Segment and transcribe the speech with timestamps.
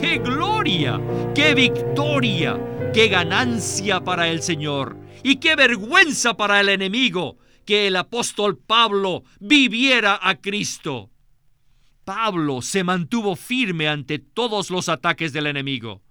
[0.00, 0.98] ¡Qué gloria!
[1.34, 2.58] ¡Qué victoria!
[2.94, 4.96] ¡Qué ganancia para el Señor!
[5.22, 11.10] ¡Y qué vergüenza para el enemigo que el apóstol Pablo viviera a Cristo!
[12.04, 16.02] Pablo se mantuvo firme ante todos los ataques del enemigo.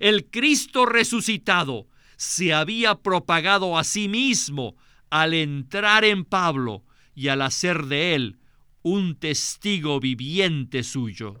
[0.00, 1.86] El Cristo resucitado
[2.16, 4.74] se había propagado a sí mismo
[5.10, 6.84] al entrar en Pablo
[7.14, 8.38] y al hacer de él
[8.82, 11.40] un testigo viviente suyo.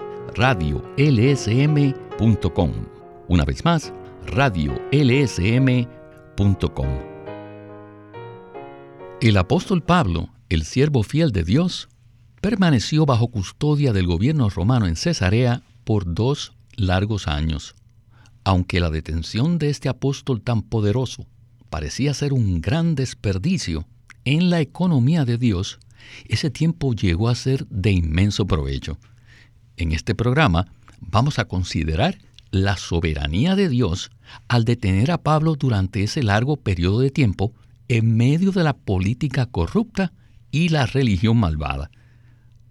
[0.35, 2.71] radiolsm.com.
[3.27, 3.93] Una vez más,
[4.27, 6.87] radiolsm.com.
[9.21, 11.89] El apóstol Pablo, el siervo fiel de Dios,
[12.41, 17.75] permaneció bajo custodia del gobierno romano en Cesarea por dos largos años.
[18.43, 21.27] Aunque la detención de este apóstol tan poderoso
[21.69, 23.85] parecía ser un gran desperdicio
[24.25, 25.79] en la economía de Dios,
[26.27, 28.97] ese tiempo llegó a ser de inmenso provecho.
[29.77, 30.67] En este programa
[30.99, 32.17] vamos a considerar
[32.51, 34.11] la soberanía de Dios
[34.47, 37.53] al detener a Pablo durante ese largo periodo de tiempo
[37.87, 40.13] en medio de la política corrupta
[40.51, 41.89] y la religión malvada.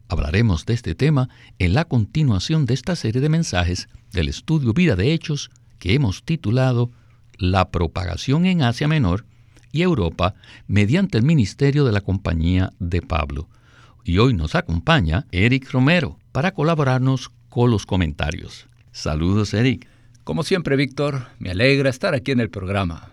[0.08, 1.28] Hablaremos de este tema
[1.58, 6.24] en la continuación de esta serie de mensajes del estudio Vida de Hechos que hemos
[6.24, 6.90] titulado
[7.38, 9.24] La propagación en Asia Menor
[9.72, 10.34] y Europa
[10.66, 13.48] mediante el ministerio de la Compañía de Pablo.
[14.04, 18.66] Y hoy nos acompaña Eric Romero para colaborarnos con los comentarios.
[18.92, 19.88] Saludos, Eric.
[20.24, 23.10] Como siempre, Víctor, me alegra estar aquí en el programa.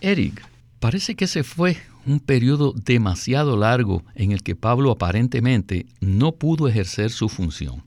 [0.00, 0.44] Eric,
[0.80, 6.68] parece que se fue un periodo demasiado largo en el que Pablo aparentemente no pudo
[6.68, 7.84] ejercer su función.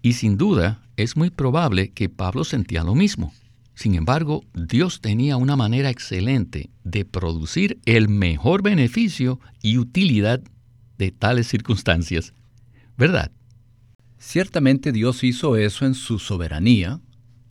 [0.00, 3.32] Y sin duda, es muy probable que Pablo sentía lo mismo.
[3.74, 10.40] Sin embargo, Dios tenía una manera excelente de producir el mejor beneficio y utilidad
[10.98, 12.32] de tales circunstancias.
[12.96, 13.30] ¿Verdad?
[14.18, 17.00] Ciertamente Dios hizo eso en su soberanía,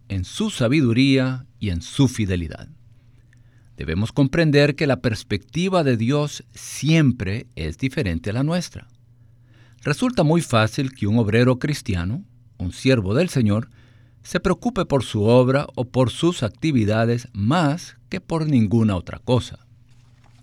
[0.09, 2.69] en su sabiduría y en su fidelidad.
[3.77, 8.87] Debemos comprender que la perspectiva de Dios siempre es diferente a la nuestra.
[9.83, 12.23] Resulta muy fácil que un obrero cristiano,
[12.57, 13.69] un siervo del Señor,
[14.23, 19.59] se preocupe por su obra o por sus actividades más que por ninguna otra cosa.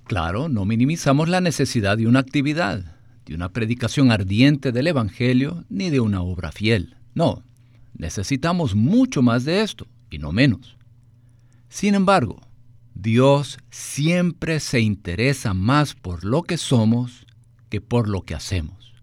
[0.04, 2.93] Claro, no minimizamos la necesidad de una actividad,
[3.24, 6.96] de una predicación ardiente del Evangelio, ni de una obra fiel.
[7.14, 7.42] No,
[7.96, 10.76] necesitamos mucho más de esto, y no menos.
[11.68, 12.40] Sin embargo,
[12.94, 17.26] Dios siempre se interesa más por lo que somos
[17.68, 18.94] que por lo que hacemos.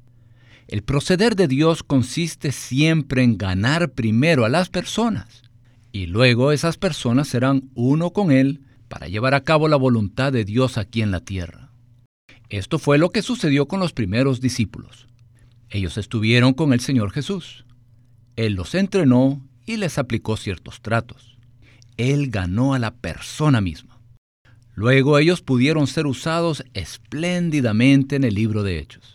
[0.67, 5.43] El proceder de Dios consiste siempre en ganar primero a las personas
[5.91, 10.45] y luego esas personas serán uno con Él para llevar a cabo la voluntad de
[10.45, 11.70] Dios aquí en la tierra.
[12.51, 15.07] Esto fue lo que sucedió con los primeros discípulos.
[15.69, 17.65] Ellos estuvieron con el Señor Jesús.
[18.35, 21.37] Él los entrenó y les aplicó ciertos tratos.
[21.95, 24.01] Él ganó a la persona misma.
[24.75, 29.13] Luego ellos pudieron ser usados espléndidamente en el libro de Hechos.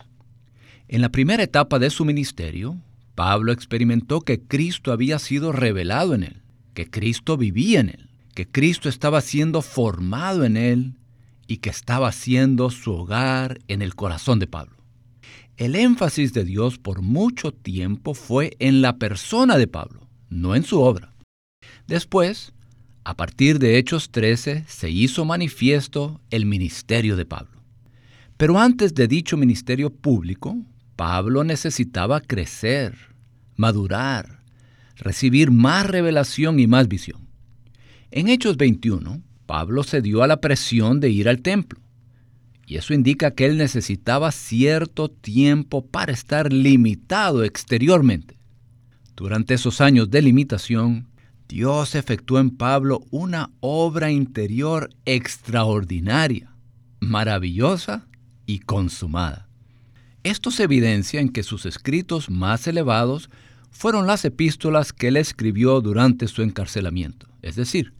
[0.87, 2.81] En la primera etapa de su ministerio,
[3.13, 6.41] Pablo experimentó que Cristo había sido revelado en él,
[6.73, 10.95] que Cristo vivía en él, que Cristo estaba siendo formado en él
[11.47, 14.75] y que estaba siendo su hogar en el corazón de Pablo.
[15.55, 20.63] El énfasis de Dios por mucho tiempo fue en la persona de Pablo, no en
[20.63, 21.13] su obra.
[21.87, 22.53] Después,
[23.03, 27.63] a partir de Hechos 13, se hizo manifiesto el ministerio de Pablo.
[28.37, 30.57] Pero antes de dicho ministerio público,
[30.95, 32.95] Pablo necesitaba crecer,
[33.55, 34.43] madurar,
[34.95, 37.27] recibir más revelación y más visión.
[38.11, 41.79] En Hechos 21, Pablo se dio a la presión de ir al templo,
[42.67, 48.37] y eso indica que él necesitaba cierto tiempo para estar limitado exteriormente.
[49.15, 51.07] Durante esos años de limitación,
[51.47, 56.51] Dios efectuó en Pablo una obra interior extraordinaria,
[56.99, 58.05] maravillosa
[58.45, 59.47] y consumada.
[60.23, 63.29] Esto se evidencia en que sus escritos más elevados
[63.71, 67.93] fueron las epístolas que él escribió durante su encarcelamiento, es decir,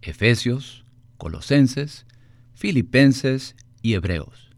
[0.00, 0.83] Efesios,
[1.16, 2.06] Colosenses,
[2.54, 4.50] Filipenses y Hebreos.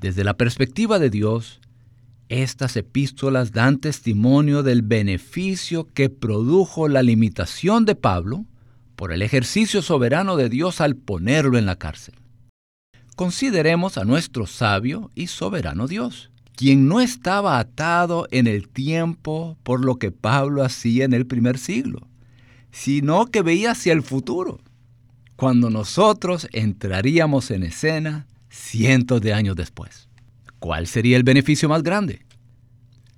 [0.00, 1.60] Desde la perspectiva de Dios,
[2.32, 8.46] Estas epístolas dan testimonio del beneficio que produjo la limitación de Pablo
[8.96, 12.14] por el ejercicio soberano de Dios al ponerlo en la cárcel.
[13.16, 19.84] Consideremos a nuestro sabio y soberano Dios, quien no estaba atado en el tiempo por
[19.84, 22.08] lo que Pablo hacía en el primer siglo,
[22.70, 24.58] sino que veía hacia el futuro,
[25.42, 30.08] cuando nosotros entraríamos en escena cientos de años después.
[30.60, 32.24] ¿Cuál sería el beneficio más grande?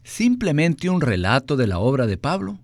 [0.04, 2.58] ¿Simplemente un relato de la obra de Pablo?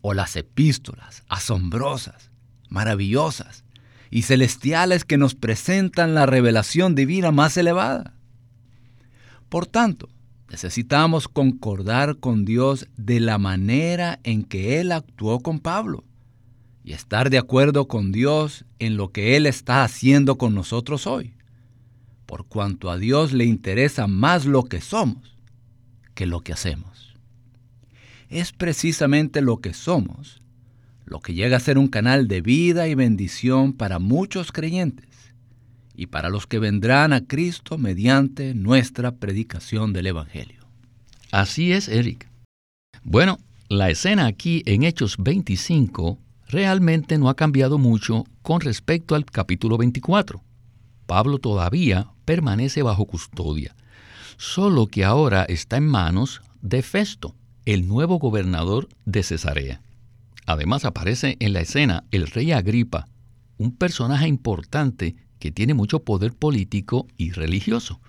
[0.00, 2.32] ¿O las epístolas asombrosas,
[2.68, 3.62] maravillosas
[4.10, 8.14] y celestiales que nos presentan la revelación divina más elevada?
[9.48, 10.08] Por tanto,
[10.50, 16.02] necesitamos concordar con Dios de la manera en que Él actuó con Pablo
[16.86, 21.34] y estar de acuerdo con Dios en lo que Él está haciendo con nosotros hoy
[22.26, 25.36] por cuanto a Dios le interesa más lo que somos
[26.14, 27.14] que lo que hacemos.
[28.30, 30.40] Es precisamente lo que somos
[31.06, 35.32] lo que llega a ser un canal de vida y bendición para muchos creyentes
[35.94, 40.66] y para los que vendrán a Cristo mediante nuestra predicación del Evangelio.
[41.30, 42.28] Así es, Eric.
[43.02, 43.38] Bueno,
[43.68, 49.76] la escena aquí en Hechos 25 realmente no ha cambiado mucho con respecto al capítulo
[49.78, 50.42] 24.
[51.06, 53.74] Pablo todavía permanece bajo custodia,
[54.36, 57.34] solo que ahora está en manos de Festo,
[57.64, 59.80] el nuevo gobernador de Cesarea.
[60.46, 63.08] Además aparece en la escena el rey Agripa,
[63.58, 68.00] un personaje importante que tiene mucho poder político y religioso.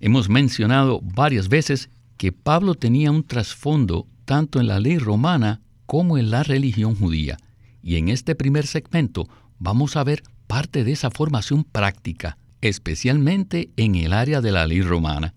[0.00, 5.60] Hemos mencionado varias veces que Pablo tenía un trasfondo tanto en la ley romana
[5.90, 7.36] como en la religión judía,
[7.82, 9.26] y en este primer segmento
[9.58, 14.82] vamos a ver parte de esa formación práctica especialmente en el área de la ley
[14.82, 15.34] romana.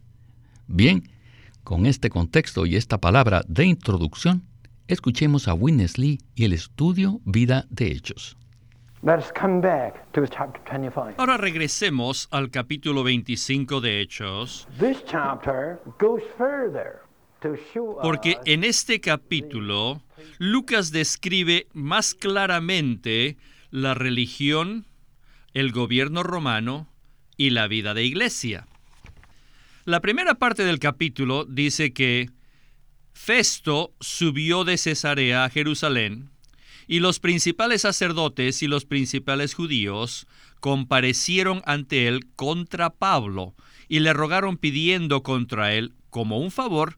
[0.68, 1.10] Bien,
[1.64, 4.44] con este contexto y esta palabra de introducción,
[4.88, 8.38] escuchemos a Witness Lee y el estudio Vida de Hechos.
[11.18, 14.68] Ahora regresemos al capítulo 25 de Hechos.
[18.02, 20.02] Porque en este capítulo
[20.38, 23.38] Lucas describe más claramente
[23.72, 24.86] la religión,
[25.54, 26.90] el gobierno romano
[27.38, 28.68] y la vida de iglesia.
[29.86, 32.30] La primera parte del capítulo dice que
[33.14, 36.30] Festo subió de Cesarea a Jerusalén
[36.88, 40.28] y los principales sacerdotes y los principales judíos
[40.60, 43.56] comparecieron ante él contra Pablo
[43.88, 46.98] y le rogaron pidiendo contra él, como un favor,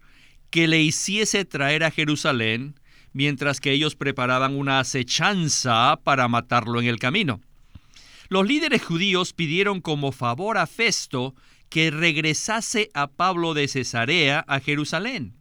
[0.50, 2.76] que le hiciese traer a Jerusalén,
[3.16, 7.40] mientras que ellos preparaban una acechanza para matarlo en el camino.
[8.28, 11.34] Los líderes judíos pidieron como favor a Festo
[11.70, 15.34] que regresase a Pablo de Cesarea a Jerusalén.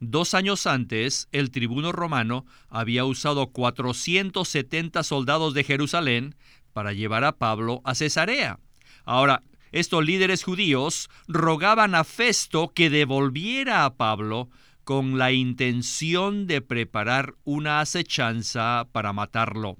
[0.00, 6.34] Dos años antes, el tribuno romano había usado 470 soldados de Jerusalén
[6.72, 8.58] para llevar a Pablo a Cesarea.
[9.04, 14.48] Ahora, estos líderes judíos rogaban a Festo que devolviera a Pablo
[14.86, 19.76] con la intención de preparar una acechanza para matarlo.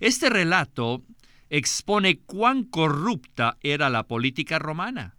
[0.00, 1.04] Este relato
[1.50, 5.18] expone cuán corrupta era la política romana.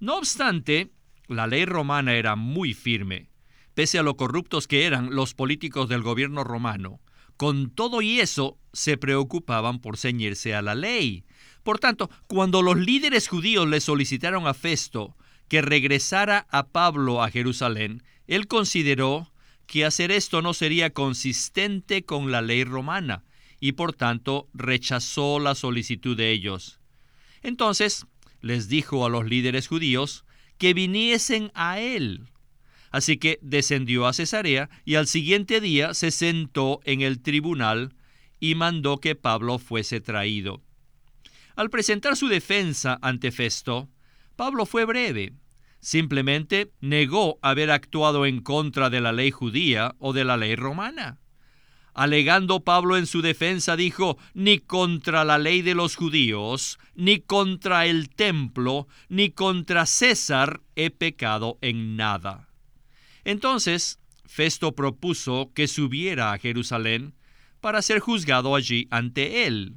[0.00, 0.90] No obstante,
[1.28, 3.30] la ley romana era muy firme.
[3.74, 6.98] Pese a lo corruptos que eran los políticos del gobierno romano,
[7.36, 11.24] con todo y eso se preocupaban por ceñirse a la ley.
[11.62, 17.30] Por tanto, cuando los líderes judíos le solicitaron a Festo que regresara a Pablo a
[17.30, 18.02] Jerusalén,
[18.34, 19.30] él consideró
[19.66, 23.24] que hacer esto no sería consistente con la ley romana,
[23.60, 26.80] y por tanto rechazó la solicitud de ellos.
[27.42, 28.06] Entonces
[28.40, 30.24] les dijo a los líderes judíos
[30.56, 32.30] que viniesen a él.
[32.90, 37.94] Así que descendió a Cesarea y al siguiente día se sentó en el tribunal
[38.40, 40.62] y mandó que Pablo fuese traído.
[41.54, 43.90] Al presentar su defensa ante Festo,
[44.36, 45.34] Pablo fue breve.
[45.82, 51.18] Simplemente negó haber actuado en contra de la ley judía o de la ley romana.
[51.92, 57.86] Alegando Pablo en su defensa, dijo, ni contra la ley de los judíos, ni contra
[57.86, 62.48] el templo, ni contra César he pecado en nada.
[63.24, 67.14] Entonces, Festo propuso que subiera a Jerusalén
[67.60, 69.74] para ser juzgado allí ante él.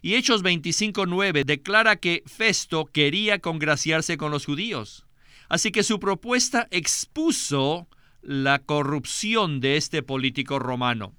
[0.00, 5.04] Y Hechos 25.9 declara que Festo quería congraciarse con los judíos.
[5.54, 7.86] Así que su propuesta expuso
[8.22, 11.14] la corrupción de este político romano.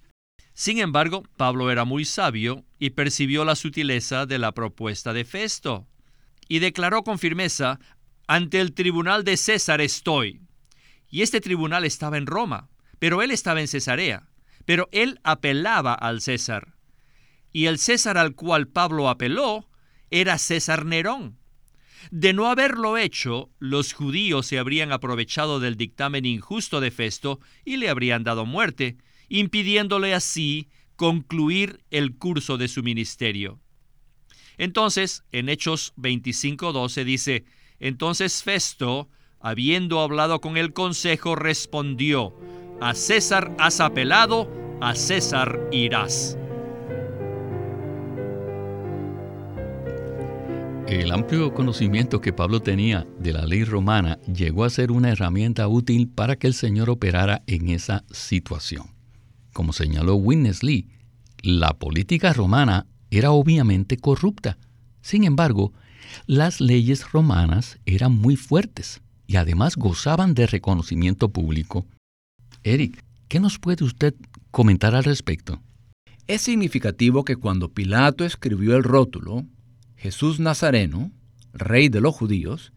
[0.53, 5.87] Sin embargo, Pablo era muy sabio y percibió la sutileza de la propuesta de Festo,
[6.49, 7.79] y declaró con firmeza,
[8.27, 10.41] ante el tribunal de César estoy.
[11.09, 12.67] Y este tribunal estaba en Roma,
[12.99, 14.27] pero él estaba en Cesarea.
[14.65, 16.75] Pero él apelaba al César.
[17.53, 19.69] Y el César al cual Pablo apeló
[20.11, 21.39] era César Nerón.
[22.11, 27.77] De no haberlo hecho, los judíos se habrían aprovechado del dictamen injusto de Festo y
[27.77, 28.97] le habrían dado muerte,
[29.29, 33.59] impidiéndole así concluir el curso de su ministerio.
[34.57, 37.45] Entonces, en Hechos 25:12 dice,
[37.79, 39.09] entonces Festo,
[39.39, 42.33] habiendo hablado con el consejo, respondió,
[42.81, 44.49] a César has apelado,
[44.81, 46.37] a César irás.
[50.87, 55.67] El amplio conocimiento que Pablo tenía de la ley romana llegó a ser una herramienta
[55.67, 58.91] útil para que el Señor operara en esa situación.
[59.51, 60.87] Como señaló Witness Lee,
[61.41, 64.59] la política romana era obviamente corrupta.
[65.01, 65.73] Sin embargo,
[66.27, 71.87] las leyes romanas eran muy fuertes y además gozaban de reconocimiento público.
[72.63, 74.13] Eric, ¿qué nos puede usted
[74.51, 75.59] comentar al respecto?
[76.27, 79.45] Es significativo que cuando Pilato escribió el rótulo,
[80.05, 81.11] Jesús Nazareno,
[81.51, 82.73] rey de los judíos,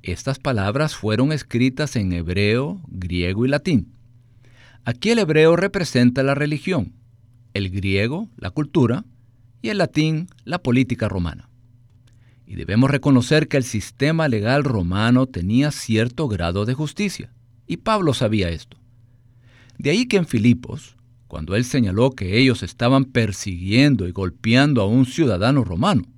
[0.00, 3.96] estas palabras fueron escritas en hebreo, griego y latín.
[4.84, 6.92] Aquí el hebreo representa la religión,
[7.52, 9.04] el griego la cultura
[9.60, 11.50] y el latín la política romana.
[12.46, 17.32] Y debemos reconocer que el sistema legal romano tenía cierto grado de justicia,
[17.66, 18.76] y Pablo sabía esto.
[19.78, 20.94] De ahí que en Filipos,
[21.26, 26.11] cuando él señaló que ellos estaban persiguiendo y golpeando a un ciudadano romano,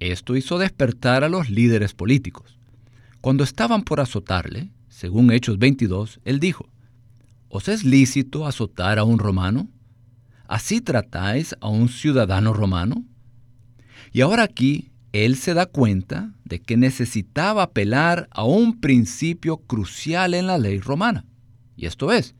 [0.00, 2.58] esto hizo despertar a los líderes políticos.
[3.20, 6.68] Cuando estaban por azotarle, según Hechos 22, él dijo,
[7.48, 9.68] ¿Os es lícito azotar a un romano?
[10.46, 13.04] ¿Así tratáis a un ciudadano romano?
[14.12, 20.34] Y ahora aquí él se da cuenta de que necesitaba apelar a un principio crucial
[20.34, 21.24] en la ley romana.
[21.76, 22.34] Y esto es,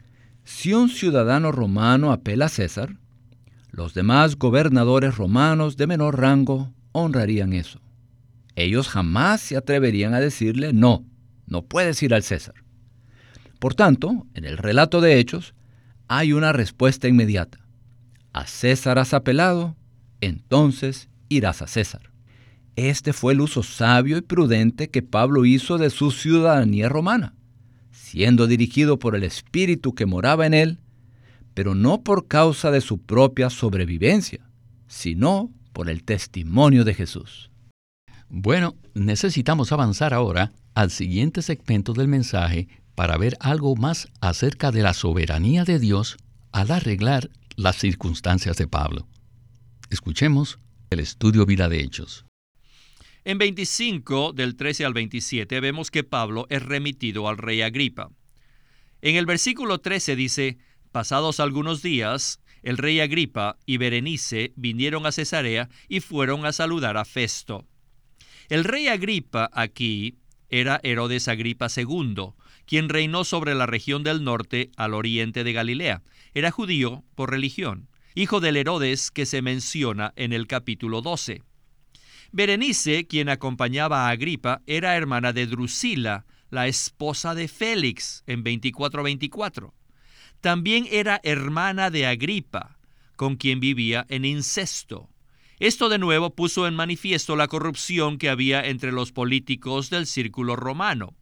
[0.45, 2.99] si un ciudadano romano apela a César,
[3.71, 7.81] los demás gobernadores romanos de menor rango honrarían eso.
[8.57, 11.05] Ellos jamás se atreverían a decirle, no,
[11.47, 12.55] no puedes ir al César.
[13.59, 15.55] Por tanto, en el relato de Hechos,
[16.09, 17.59] hay una respuesta inmediata.
[18.33, 19.77] A César has apelado,
[20.21, 22.11] entonces irás a César.
[22.77, 27.35] Este fue el uso sabio y prudente que Pablo hizo de su ciudadanía romana,
[27.91, 30.79] siendo dirigido por el Espíritu que moraba en él,
[31.55, 34.49] pero no por causa de su propia sobrevivencia,
[34.87, 37.53] sino por el testimonio de Jesús.
[38.29, 42.67] Bueno, necesitamos avanzar ahora al siguiente segmento del mensaje
[42.97, 46.17] para ver algo más acerca de la soberanía de Dios
[46.51, 49.07] al arreglar las circunstancias de Pablo.
[49.89, 50.59] Escuchemos
[50.91, 52.27] el estudio Vida de Hechos.
[53.23, 58.11] En 25 del 13 al 27 vemos que Pablo es remitido al rey Agripa.
[59.01, 60.59] En el versículo 13 dice,
[60.91, 66.97] Pasados algunos días, el rey Agripa y Berenice vinieron a Cesarea y fueron a saludar
[66.97, 67.67] a Festo.
[68.49, 70.17] El rey Agripa aquí
[70.49, 72.33] era Herodes Agripa II,
[72.67, 76.03] quien reinó sobre la región del norte al oriente de Galilea.
[76.35, 81.43] Era judío por religión, hijo del Herodes que se menciona en el capítulo 12.
[82.31, 89.73] Berenice, quien acompañaba a Agripa, era hermana de Drusila, la esposa de Félix, en 24-24.
[90.41, 92.79] También era hermana de Agripa,
[93.17, 95.09] con quien vivía en incesto.
[95.59, 100.55] Esto de nuevo puso en manifiesto la corrupción que había entre los políticos del círculo
[100.55, 101.17] romano.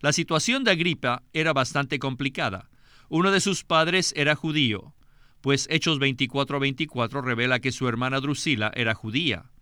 [0.00, 2.68] La situación de Agripa era bastante complicada.
[3.08, 4.94] Uno de sus padres era judío,
[5.40, 9.52] pues Hechos 24-24 revela que su hermana Drusila era judía.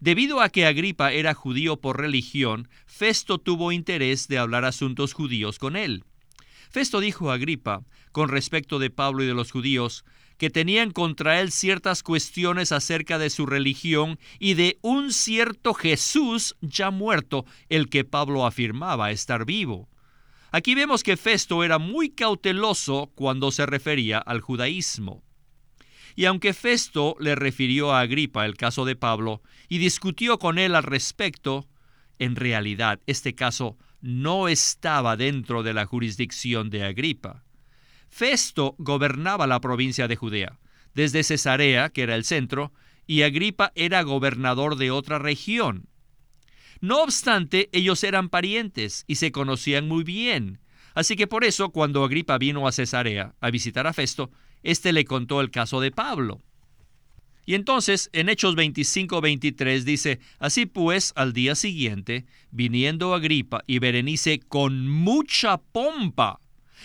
[0.00, 5.58] Debido a que Agripa era judío por religión, Festo tuvo interés de hablar asuntos judíos
[5.58, 6.04] con él.
[6.70, 7.82] Festo dijo a Agripa,
[8.12, 10.04] con respecto de Pablo y de los judíos,
[10.38, 16.56] que tenían contra él ciertas cuestiones acerca de su religión y de un cierto Jesús
[16.60, 19.88] ya muerto, el que Pablo afirmaba estar vivo.
[20.50, 25.22] Aquí vemos que Festo era muy cauteloso cuando se refería al judaísmo.
[26.14, 30.74] Y aunque Festo le refirió a Agripa el caso de Pablo y discutió con él
[30.74, 31.68] al respecto,
[32.18, 37.44] en realidad este caso no estaba dentro de la jurisdicción de Agripa.
[38.08, 40.58] Festo gobernaba la provincia de Judea,
[40.94, 42.72] desde Cesarea, que era el centro,
[43.06, 45.88] y Agripa era gobernador de otra región.
[46.80, 50.60] No obstante, ellos eran parientes y se conocían muy bien.
[50.94, 54.30] Así que por eso, cuando Agripa vino a Cesarea a visitar a Festo,
[54.62, 56.42] éste le contó el caso de Pablo.
[57.48, 64.38] Y entonces en Hechos 25-23 dice, así pues al día siguiente, viniendo Agripa y Berenice
[64.38, 66.40] con mucha pompa,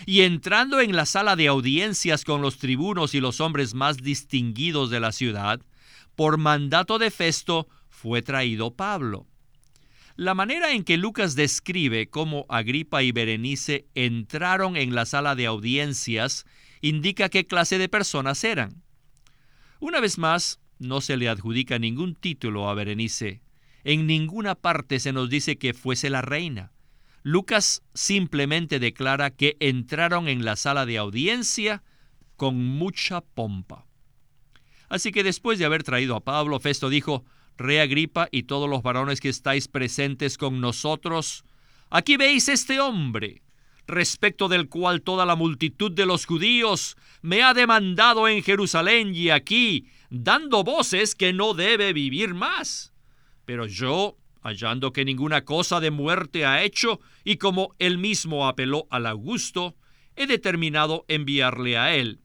[0.06, 4.90] y entrando en la sala de audiencias con los tribunos y los hombres más distinguidos
[4.90, 5.60] de la ciudad,
[6.16, 9.28] por mandato de Festo fue traído Pablo.
[10.16, 15.46] La manera en que Lucas describe cómo Agripa y Berenice entraron en la sala de
[15.46, 16.46] audiencias
[16.80, 18.83] indica qué clase de personas eran.
[19.84, 23.42] Una vez más, no se le adjudica ningún título a Berenice.
[23.84, 26.72] En ninguna parte se nos dice que fuese la reina.
[27.22, 31.84] Lucas simplemente declara que entraron en la sala de audiencia
[32.38, 33.86] con mucha pompa.
[34.88, 37.26] Así que después de haber traído a Pablo, Festo dijo,
[37.58, 41.44] Rey Agripa y todos los varones que estáis presentes con nosotros,
[41.90, 43.43] aquí veis este hombre,
[43.88, 49.30] respecto del cual toda la multitud de los judíos me ha demandado en Jerusalén y
[49.30, 52.94] aquí, dando voces que no debe vivir más.
[53.46, 58.88] Pero yo, hallando que ninguna cosa de muerte ha hecho, y como él mismo apeló
[58.90, 59.76] al Augusto,
[60.16, 62.20] he determinado enviarle a él.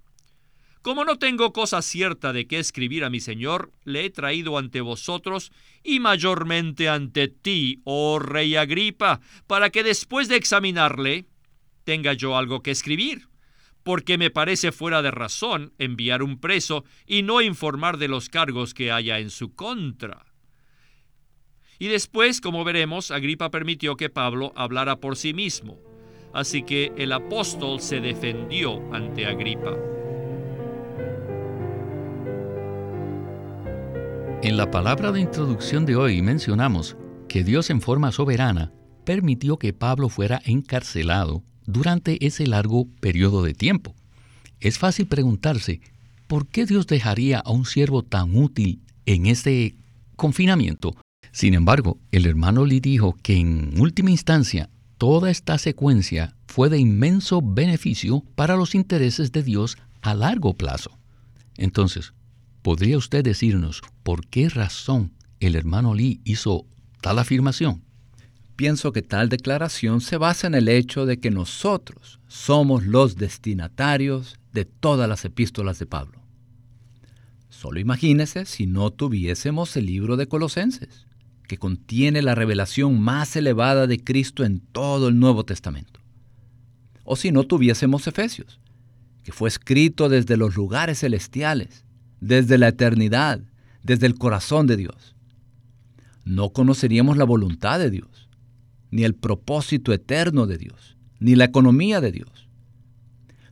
[0.83, 4.81] Como no tengo cosa cierta de qué escribir a mi Señor, le he traído ante
[4.81, 11.27] vosotros y mayormente ante ti, oh rey Agripa, para que después de examinarle,
[11.89, 13.31] tenga yo algo que escribir,
[13.83, 18.75] porque me parece fuera de razón enviar un preso y no informar de los cargos
[18.75, 20.27] que haya en su contra.
[21.79, 25.79] Y después, como veremos, Agripa permitió que Pablo hablara por sí mismo.
[26.35, 29.75] Así que el apóstol se defendió ante Agripa.
[34.43, 36.99] En la palabra de introducción de hoy mencionamos
[37.31, 38.75] que Dios en forma soberana
[39.07, 43.95] permitió que Pablo fuera encarcelado durante ese largo periodo de tiempo.
[44.59, 45.81] Es fácil preguntarse,
[46.27, 49.77] ¿por qué Dios dejaría a un siervo tan útil en este
[50.17, 50.97] confinamiento?
[51.31, 56.79] Sin embargo, el hermano Lee dijo que en última instancia toda esta secuencia fue de
[56.79, 60.99] inmenso beneficio para los intereses de Dios a largo plazo.
[61.59, 62.15] Entonces,
[62.63, 66.67] ¿podría usted decirnos por qué razón el hermano Lee hizo
[67.03, 67.85] tal afirmación?
[68.59, 74.41] Pienso que tal declaración se basa en el hecho de que nosotros somos los destinatarios
[74.53, 76.21] de todas las epístolas de Pablo.
[77.51, 81.07] Solo imagínese si no tuviésemos el libro de Colosenses,
[81.47, 86.01] que contiene la revelación más elevada de Cristo en todo el Nuevo Testamento.
[87.05, 88.59] O si no tuviésemos Efesios,
[89.23, 91.85] que fue escrito desde los lugares celestiales,
[92.21, 93.41] desde la eternidad,
[93.85, 95.15] desde el corazón de Dios.
[96.25, 98.28] No conoceríamos la voluntad de Dios
[98.91, 102.49] ni el propósito eterno de Dios, ni la economía de Dios.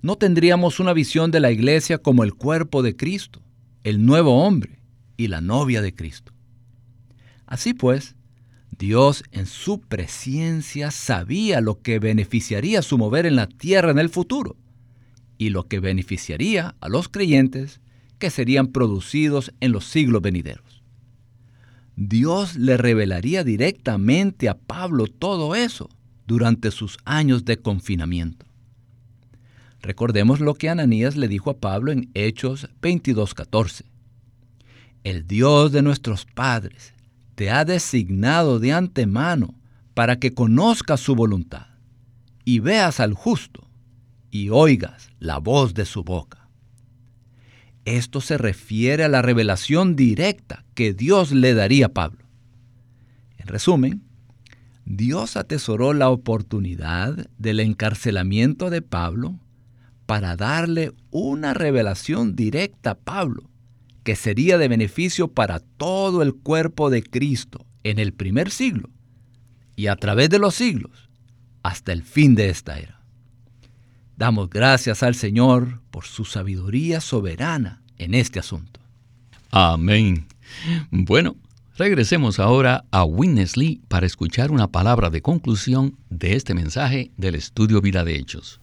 [0.03, 3.41] No tendríamos una visión de la iglesia como el cuerpo de Cristo,
[3.85, 4.79] el nuevo hombre
[5.17, 6.33] y la novia de Cristo.
[7.47, 8.17] Así pues,
[8.79, 14.11] Dios en su presencia sabía lo que beneficiaría su mover en la tierra en el
[14.11, 14.57] futuro
[15.39, 17.81] y lo que beneficiaría a los creyentes
[18.19, 20.66] que serían producidos en los siglos venideros.
[21.97, 25.89] Dios le revelaría directamente a Pablo todo eso
[26.27, 28.45] durante sus años de confinamiento.
[29.81, 33.87] Recordemos lo que Ananías le dijo a Pablo en Hechos 22:14.
[35.05, 36.93] El Dios de nuestros padres
[37.35, 39.55] te ha designado de antemano
[39.95, 41.67] para que conozcas su voluntad
[42.45, 43.71] y veas al justo
[44.31, 46.51] y oigas la voz de su boca.
[47.87, 52.25] Esto se refiere a la revelación directa que Dios le daría a Pablo.
[53.39, 54.03] En resumen,
[54.85, 59.41] Dios atesoró la oportunidad del encarcelamiento de Pablo
[60.07, 63.51] para darle una revelación directa a Pablo,
[64.05, 68.91] que sería de beneficio para todo el cuerpo de Cristo en el primer siglo
[69.75, 71.11] y a través de los siglos
[71.65, 73.01] hasta el fin de esta era.
[74.17, 78.81] Damos gracias al Señor por su sabiduría soberana en este asunto.
[79.51, 80.27] Amén.
[80.91, 81.37] Bueno,
[81.77, 87.81] regresemos ahora a Winnesley para escuchar una palabra de conclusión de este mensaje del estudio
[87.81, 88.61] Vida de Hechos.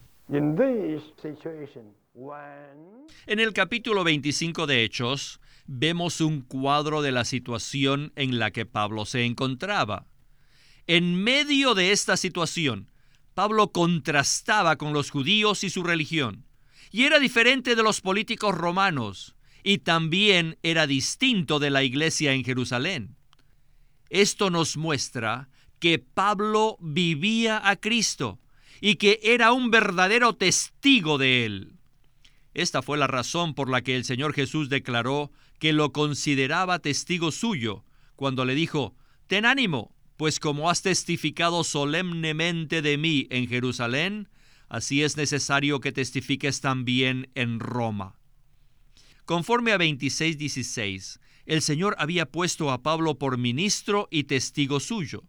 [3.26, 8.66] En el capítulo 25 de Hechos, vemos un cuadro de la situación en la que
[8.66, 10.06] Pablo se encontraba.
[10.86, 12.88] En medio de esta situación,
[13.34, 16.44] Pablo contrastaba con los judíos y su religión,
[16.90, 22.44] y era diferente de los políticos romanos, y también era distinto de la iglesia en
[22.44, 23.16] Jerusalén.
[24.10, 25.48] Esto nos muestra
[25.80, 28.38] que Pablo vivía a Cristo
[28.80, 31.72] y que era un verdadero testigo de él.
[32.52, 37.32] Esta fue la razón por la que el Señor Jesús declaró que lo consideraba testigo
[37.32, 37.84] suyo,
[38.16, 38.94] cuando le dijo,
[39.26, 44.28] Ten ánimo, pues como has testificado solemnemente de mí en Jerusalén,
[44.68, 48.16] así es necesario que testifiques también en Roma.
[49.24, 55.24] Conforme a 26:16, el Señor había puesto a Pablo por ministro y testigo suyo.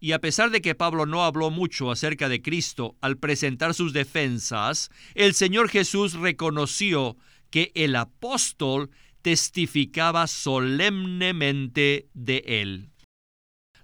[0.00, 3.92] Y a pesar de que Pablo no habló mucho acerca de Cristo al presentar sus
[3.92, 7.16] defensas, el Señor Jesús reconoció
[7.50, 8.90] que el apóstol
[9.22, 12.90] testificaba solemnemente de él.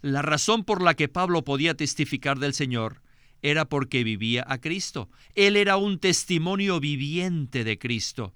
[0.03, 3.03] La razón por la que Pablo podía testificar del Señor
[3.43, 5.11] era porque vivía a Cristo.
[5.35, 8.35] Él era un testimonio viviente de Cristo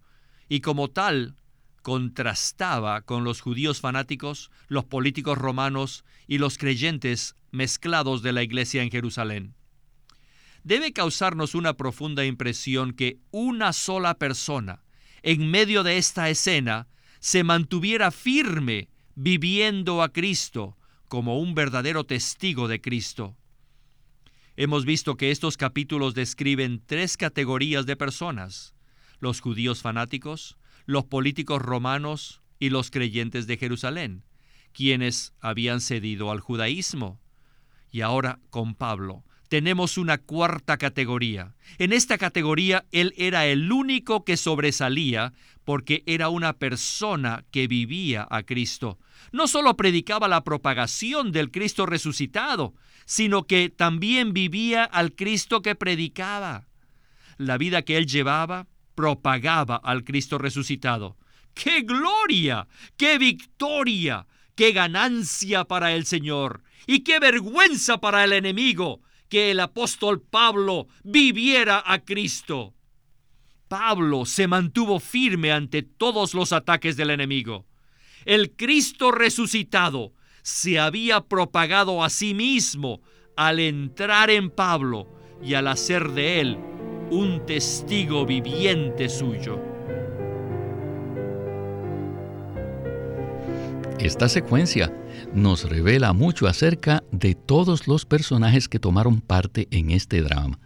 [0.49, 1.37] y como tal
[1.83, 8.83] contrastaba con los judíos fanáticos, los políticos romanos y los creyentes mezclados de la iglesia
[8.83, 9.55] en Jerusalén.
[10.65, 14.83] Debe causarnos una profunda impresión que una sola persona,
[15.23, 16.89] en medio de esta escena,
[17.21, 20.77] se mantuviera firme viviendo a Cristo
[21.09, 23.37] como un verdadero testigo de Cristo.
[24.57, 28.75] Hemos visto que estos capítulos describen tres categorías de personas,
[29.21, 34.25] los judíos fanáticos, los políticos romanos y los creyentes de Jerusalén,
[34.73, 37.21] quienes habían cedido al judaísmo.
[37.91, 41.55] Y ahora con Pablo tenemos una cuarta categoría.
[41.79, 45.33] En esta categoría él era el único que sobresalía
[45.65, 48.99] porque era una persona que vivía a Cristo.
[49.33, 55.75] No solo predicaba la propagación del Cristo resucitado, sino que también vivía al Cristo que
[55.75, 56.69] predicaba.
[57.37, 58.67] La vida que él llevaba
[58.99, 61.17] propagaba al Cristo resucitado.
[61.55, 62.67] ¡Qué gloria!
[62.97, 64.27] ¡Qué victoria!
[64.57, 66.65] ¡Qué ganancia para el Señor!
[66.85, 69.01] ¡Y qué vergüenza para el enemigo!
[69.29, 72.75] que el apóstol Pablo viviera a Cristo.
[73.69, 77.67] Pablo se mantuvo firme ante todos los ataques del enemigo.
[78.25, 83.01] El Cristo resucitado se había propagado a sí mismo
[83.37, 85.07] al entrar en Pablo
[85.41, 86.78] y al hacer de él
[87.11, 89.59] un testigo viviente suyo.
[93.99, 94.93] Esta secuencia
[95.33, 100.59] nos revela mucho acerca de todos los personajes que tomaron parte en este drama.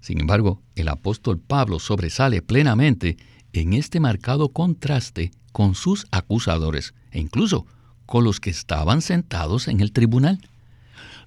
[0.00, 3.16] Sin embargo, el apóstol Pablo sobresale plenamente
[3.52, 7.66] en este marcado contraste con sus acusadores e incluso
[8.06, 10.40] con los que estaban sentados en el tribunal.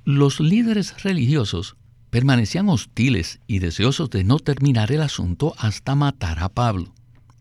[0.04, 1.78] Los líderes religiosos
[2.10, 6.93] permanecían hostiles y deseosos de no terminar el asunto hasta matar a Pablo.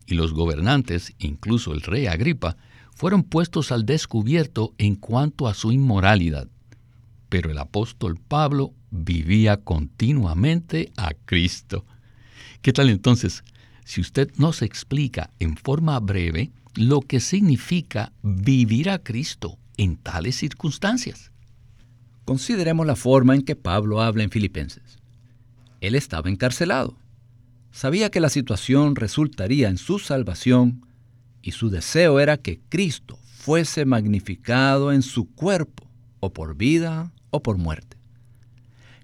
[0.05, 2.57] Y los gobernantes, incluso el rey Agripa,
[2.95, 6.47] fueron puestos al descubierto en cuanto a su inmoralidad.
[7.29, 11.85] Pero el apóstol Pablo vivía continuamente a Cristo.
[12.61, 13.43] ¿Qué tal entonces
[13.85, 20.37] si usted nos explica en forma breve lo que significa vivir a Cristo en tales
[20.37, 21.31] circunstancias?
[22.27, 24.99] Consideremos la forma en que Pablo habla en Filipenses.
[25.79, 26.97] Él estaba encarcelado.
[27.71, 30.85] Sabía que la situación resultaría en su salvación
[31.41, 37.41] y su deseo era que Cristo fuese magnificado en su cuerpo, o por vida o
[37.41, 37.95] por muerte.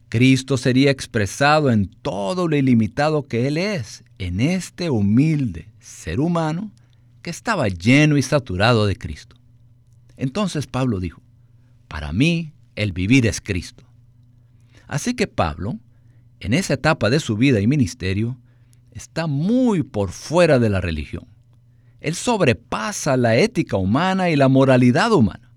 [0.09, 6.73] Cristo sería expresado en todo lo ilimitado que Él es, en este humilde ser humano
[7.21, 9.38] que estaba lleno y saturado de Cristo.
[10.17, 11.21] Entonces Pablo dijo,
[11.88, 13.83] para mí el vivir es Cristo.
[14.88, 15.79] Así que Pablo,
[16.39, 18.38] en esa etapa de su vida y ministerio,
[18.91, 21.25] está muy por fuera de la religión.
[21.99, 25.51] Él sobrepasa la ética humana y la moralidad humana.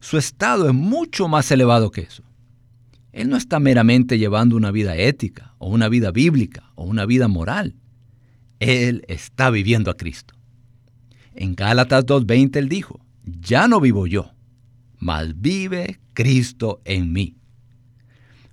[0.00, 2.22] Su estado es mucho más elevado que eso.
[3.12, 7.28] Él no está meramente llevando una vida ética o una vida bíblica o una vida
[7.28, 7.74] moral.
[8.60, 10.34] Él está viviendo a Cristo.
[11.34, 14.32] En Gálatas 2.20 él dijo, ya no vivo yo,
[14.98, 17.36] mas vive Cristo en mí.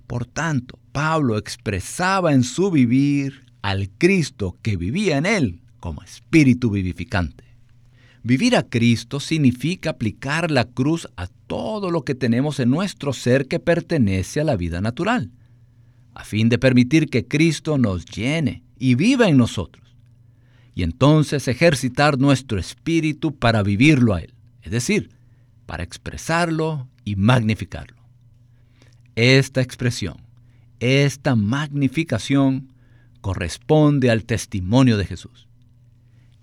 [0.06, 6.70] Por tanto, Pablo expresaba en su vivir al Cristo que vivía en él como espíritu
[6.70, 7.42] vivificante.
[8.22, 13.48] Vivir a Cristo significa aplicar la cruz a todo lo que tenemos en nuestro ser
[13.48, 15.32] que pertenece a la vida natural,
[16.14, 19.96] a fin de permitir que Cristo nos llene y viva en nosotros,
[20.72, 25.10] y entonces ejercitar nuestro espíritu para vivirlo a Él, es decir,
[25.66, 27.96] para expresarlo y magnificarlo.
[29.14, 30.16] Esta expresión,
[30.80, 32.74] esta magnificación,
[33.22, 35.48] corresponde al testimonio de Jesús.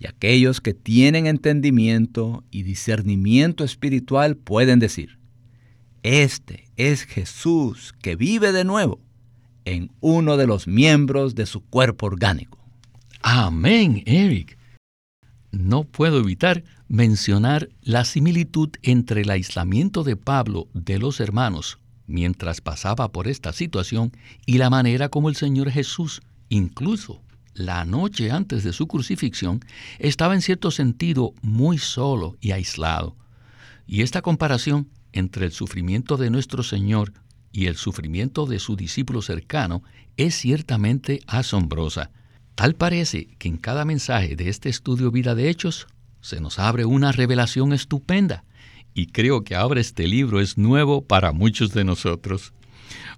[0.00, 5.18] Y aquellos que tienen entendimiento y discernimiento espiritual pueden decir,
[6.02, 9.00] este es Jesús que vive de nuevo
[9.64, 12.58] en uno de los miembros de su cuerpo orgánico.
[13.22, 14.58] Amén, Eric.
[15.54, 22.60] No puedo evitar mencionar la similitud entre el aislamiento de Pablo de los hermanos mientras
[22.60, 24.12] pasaba por esta situación
[24.46, 27.22] y la manera como el Señor Jesús, incluso
[27.54, 29.60] la noche antes de su crucifixión,
[29.98, 33.16] estaba en cierto sentido muy solo y aislado.
[33.86, 37.12] Y esta comparación entre el sufrimiento de nuestro Señor
[37.52, 39.82] y el sufrimiento de su discípulo cercano
[40.16, 42.10] es ciertamente asombrosa.
[42.54, 45.86] Tal parece que en cada mensaje de este estudio Vida de Hechos
[46.20, 48.44] se nos abre una revelación estupenda
[48.94, 52.54] y creo que ahora este libro es nuevo para muchos de nosotros.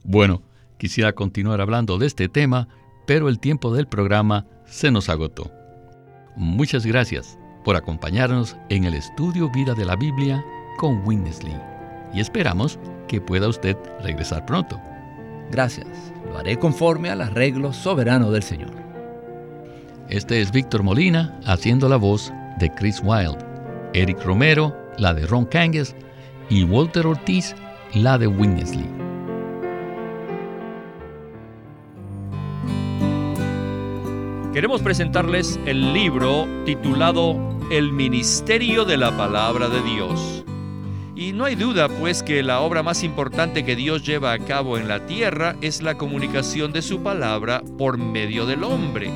[0.03, 0.43] Bueno,
[0.79, 2.67] quisiera continuar hablando de este tema,
[3.07, 5.53] pero el tiempo del programa se nos agotó.
[6.35, 10.43] Muchas gracias por acompañarnos en el estudio Vida de la Biblia
[10.79, 11.57] con Winnesley
[12.15, 14.81] y esperamos que pueda usted regresar pronto.
[15.51, 15.87] Gracias,
[16.25, 18.86] lo haré conforme al arreglo soberano del Señor.
[20.09, 23.45] Este es Víctor Molina haciendo la voz de Chris Wilde,
[23.93, 25.97] Eric Romero, la de Ron Kangas,
[26.49, 27.57] y Walter Ortiz,
[27.93, 28.89] la de Winnesley.
[34.53, 37.37] Queremos presentarles el libro titulado
[37.73, 40.45] El Ministerio de la Palabra de Dios.
[41.17, 44.79] Y no hay duda pues que la obra más importante que Dios lleva a cabo
[44.79, 49.11] en la tierra es la comunicación de su palabra por medio del hombre.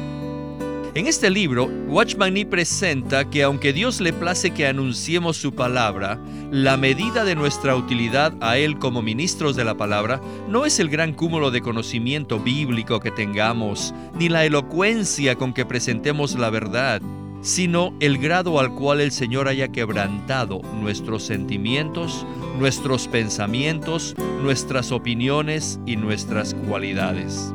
[0.93, 6.19] En este libro, Watchman Nee presenta que aunque Dios le place que anunciemos su palabra,
[6.51, 10.89] la medida de nuestra utilidad a Él como ministros de la palabra no es el
[10.89, 17.01] gran cúmulo de conocimiento bíblico que tengamos, ni la elocuencia con que presentemos la verdad,
[17.41, 22.27] sino el grado al cual el Señor haya quebrantado nuestros sentimientos,
[22.59, 27.55] nuestros pensamientos, nuestras opiniones y nuestras cualidades.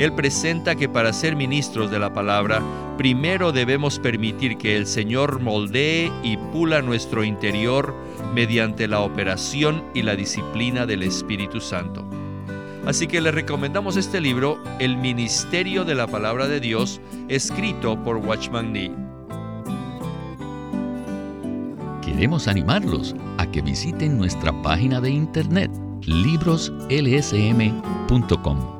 [0.00, 2.62] Él presenta que para ser ministros de la palabra,
[2.96, 7.94] primero debemos permitir que el Señor moldee y pula nuestro interior
[8.34, 12.08] mediante la operación y la disciplina del Espíritu Santo.
[12.86, 18.16] Así que le recomendamos este libro, El Ministerio de la Palabra de Dios, escrito por
[18.16, 18.92] Watchman Nee.
[22.00, 25.70] Queremos animarlos a que visiten nuestra página de internet
[26.06, 28.79] libroslsm.com.